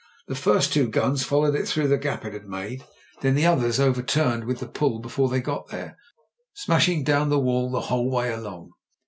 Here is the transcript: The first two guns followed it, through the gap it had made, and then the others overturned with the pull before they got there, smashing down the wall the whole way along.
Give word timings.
The 0.27 0.33
first 0.33 0.73
two 0.73 0.87
guns 0.87 1.23
followed 1.23 1.53
it, 1.53 1.67
through 1.67 1.87
the 1.87 1.97
gap 1.99 2.25
it 2.25 2.33
had 2.33 2.47
made, 2.47 2.81
and 2.81 2.87
then 3.21 3.35
the 3.35 3.45
others 3.45 3.79
overturned 3.79 4.45
with 4.45 4.57
the 4.57 4.67
pull 4.67 4.97
before 4.99 5.29
they 5.29 5.41
got 5.41 5.67
there, 5.67 5.95
smashing 6.55 7.03
down 7.03 7.29
the 7.29 7.37
wall 7.37 7.69
the 7.69 7.81
whole 7.81 8.09
way 8.09 8.31
along. 8.33 8.71